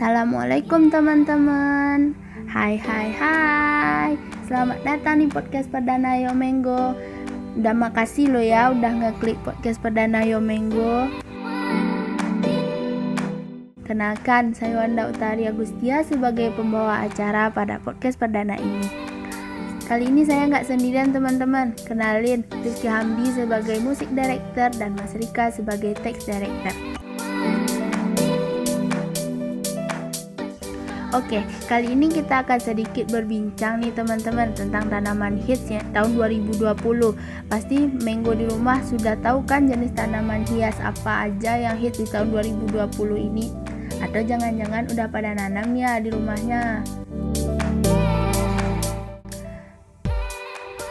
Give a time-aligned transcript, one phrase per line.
[0.00, 2.16] Assalamualaikum teman-teman
[2.48, 4.16] Hai hai hai
[4.48, 6.96] Selamat datang di podcast Perdana Yo Menggo
[7.60, 11.04] Udah makasih lo ya udah ngeklik podcast Perdana Yo Menggo
[13.84, 18.88] Kenalkan, saya Wanda Utari Agustia sebagai pembawa acara pada podcast perdana ini.
[19.84, 21.76] Kali ini saya nggak sendirian teman-teman.
[21.84, 26.99] Kenalin, Rizky Hamdi sebagai musik director dan Mas Rika sebagai text director.
[31.10, 36.70] Oke, kali ini kita akan sedikit berbincang nih teman-teman tentang tanaman hits ya tahun 2020.
[37.50, 42.06] Pasti Menggo di rumah sudah tahu kan jenis tanaman hias apa aja yang hits di
[42.06, 43.50] tahun 2020 ini?
[43.98, 46.86] Atau jangan-jangan udah pada nanam ya di rumahnya?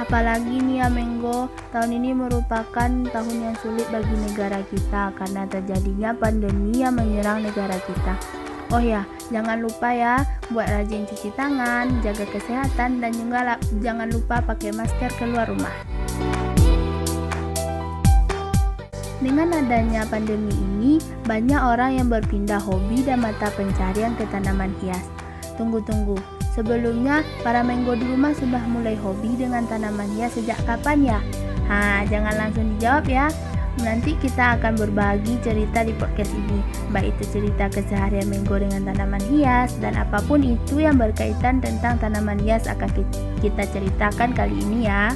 [0.00, 6.16] Apalagi nih ya Menggo, tahun ini merupakan tahun yang sulit bagi negara kita karena terjadinya
[6.16, 8.45] pandemi yang menyerang negara kita.
[8.74, 14.42] Oh ya, jangan lupa ya buat rajin cuci tangan, jaga kesehatan dan juga jangan lupa
[14.42, 15.70] pakai masker keluar rumah.
[19.22, 25.02] Dengan adanya pandemi ini, banyak orang yang berpindah hobi dan mata pencarian ke tanaman hias.
[25.54, 26.18] Tunggu-tunggu,
[26.54, 31.18] sebelumnya para menggo di rumah sudah mulai hobi dengan tanaman hias sejak kapan ya?
[31.66, 33.26] Ha, jangan langsung dijawab ya.
[33.76, 36.64] Nanti kita akan berbagi cerita di podcast ini,
[36.96, 42.00] baik itu cerita keseharian Menggo dengan tanaman hias dan apa pun itu yang berkaitan tentang
[42.00, 42.88] tanaman hias akan
[43.44, 45.12] kita ceritakan kali ini ya.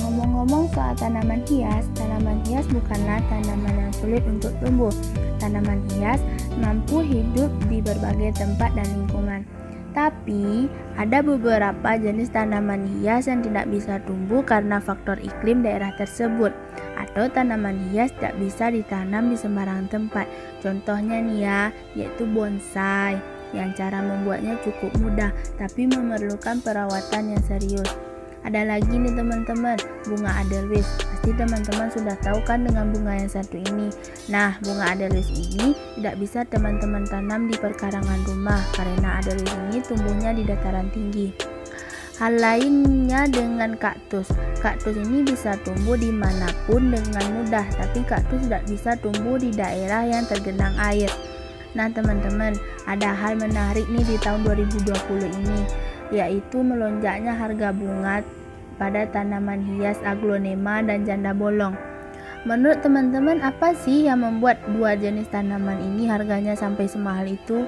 [0.00, 4.92] Ngomong-ngomong soal tanaman hias, tanaman hias bukanlah tanaman yang sulit untuk tumbuh.
[5.36, 6.24] Tanaman hias
[6.56, 9.44] mampu hidup di berbagai tempat dan lingkungan.
[9.92, 16.52] Tapi, ada beberapa jenis tanaman hias yang tidak bisa tumbuh karena faktor iklim daerah tersebut
[16.96, 20.24] atau tanaman hias tidak bisa ditanam di sembarang tempat.
[20.64, 21.60] Contohnya nih ya,
[21.92, 23.20] yaitu bonsai
[23.52, 25.28] yang cara membuatnya cukup mudah
[25.60, 28.11] tapi memerlukan perawatan yang serius.
[28.42, 30.98] Ada lagi nih teman-teman, bunga Adelweiss.
[30.98, 33.86] Pasti teman-teman sudah tahu kan dengan bunga yang satu ini.
[34.26, 40.34] Nah, bunga Adelweiss ini tidak bisa teman-teman tanam di perkarangan rumah karena Adelweiss ini tumbuhnya
[40.34, 41.30] di dataran tinggi.
[42.18, 44.34] Hal lainnya dengan kaktus.
[44.58, 49.54] Kaktus ini bisa tumbuh di mana pun dengan mudah, tapi kaktus tidak bisa tumbuh di
[49.54, 51.10] daerah yang tergenang air.
[51.78, 52.58] Nah teman-teman,
[52.90, 58.20] ada hal menarik nih di tahun 2020 ini yaitu melonjaknya harga bunga
[58.76, 61.74] pada tanaman hias aglonema dan janda bolong.
[62.42, 67.64] Menurut teman-teman apa sih yang membuat dua jenis tanaman ini harganya sampai semahal itu?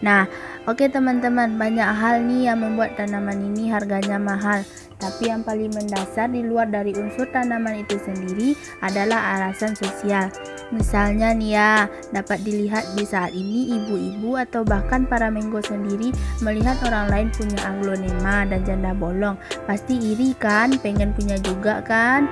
[0.00, 0.30] Nah,
[0.64, 4.64] oke okay teman-teman, banyak hal nih yang membuat tanaman ini harganya mahal.
[4.98, 10.32] Tapi yang paling mendasar di luar dari unsur tanaman itu sendiri adalah alasan sosial.
[10.68, 16.12] Misalnya nih ya, dapat dilihat di saat ini ibu-ibu atau bahkan para menggo sendiri
[16.44, 19.40] melihat orang lain punya aglonema dan janda bolong.
[19.64, 22.28] Pasti iri kan, pengen punya juga kan?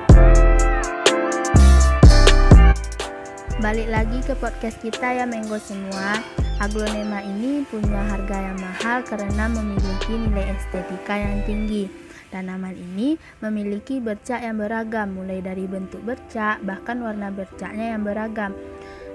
[3.56, 6.20] Balik lagi ke podcast kita ya Menggo semua.
[6.60, 12.05] Aglonema ini punya harga yang mahal karena memiliki nilai estetika yang tinggi.
[12.36, 18.52] Tanaman ini memiliki bercak yang beragam, mulai dari bentuk bercak bahkan warna bercaknya yang beragam.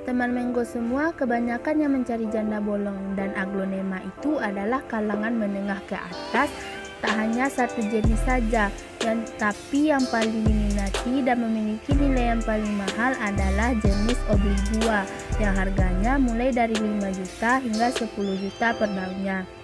[0.09, 5.93] Teman Menggo semua kebanyakan yang mencari janda bolong dan aglonema itu adalah kalangan menengah ke
[5.93, 6.49] atas
[6.97, 8.73] tak hanya satu jenis saja
[9.05, 15.05] yang tapi yang paling diminati dan memiliki nilai yang paling mahal adalah jenis obligua
[15.37, 19.60] yang harganya mulai dari 5 juta hingga 10 juta per daunnya.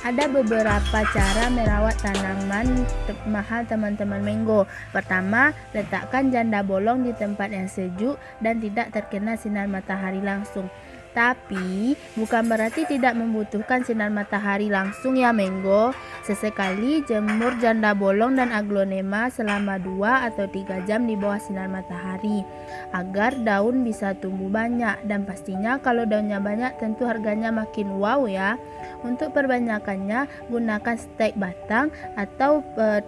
[0.00, 2.88] Ada beberapa cara merawat tanaman
[3.28, 4.64] mahal teman-teman Menggo.
[4.96, 10.72] Pertama, letakkan janda bolong di tempat yang sejuk dan tidak terkena sinar matahari langsung.
[11.10, 15.90] Tapi bukan berarti tidak membutuhkan sinar matahari langsung ya Menggo.
[16.22, 22.46] Sesekali jemur janda bolong dan aglonema selama 2 atau 3 jam di bawah sinar matahari
[22.94, 28.54] agar daun bisa tumbuh banyak dan pastinya kalau daunnya banyak tentu harganya makin wow ya.
[29.02, 33.02] Untuk perbanyakannya gunakan stek batang atau uh,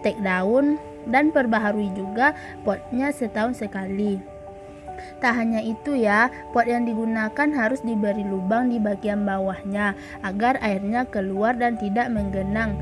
[0.00, 2.34] stek daun dan perbaharui juga
[2.66, 4.35] potnya setahun sekali.
[5.20, 11.08] Tak hanya itu ya, pot yang digunakan harus diberi lubang di bagian bawahnya agar airnya
[11.08, 12.76] keluar dan tidak menggenang.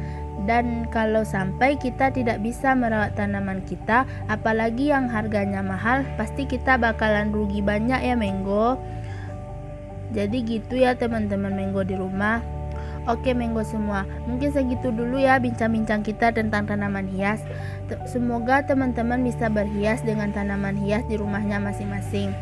[0.44, 6.76] Dan kalau sampai kita tidak bisa merawat tanaman kita, apalagi yang harganya mahal, pasti kita
[6.76, 8.76] bakalan rugi banyak ya Menggo.
[10.12, 12.53] Jadi gitu ya teman-teman Menggo di rumah.
[13.04, 17.44] Oke Menggo semua, mungkin segitu dulu ya bincang-bincang kita tentang tanaman hias.
[18.08, 22.32] Semoga teman-teman bisa berhias dengan tanaman hias di rumahnya masing-masing.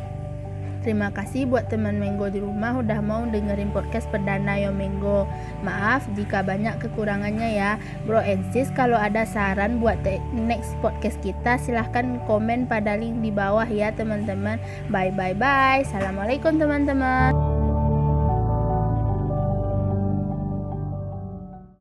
[0.82, 5.30] Terima kasih buat teman Menggo di rumah udah mau dengerin podcast perdana Yo Menggo.
[5.62, 7.78] Maaf jika banyak kekurangannya ya.
[8.02, 10.02] Bro and sis kalau ada saran buat
[10.34, 14.58] next podcast kita silahkan komen pada link di bawah ya teman-teman.
[14.90, 15.86] Bye bye bye.
[15.86, 17.41] Assalamualaikum teman-teman.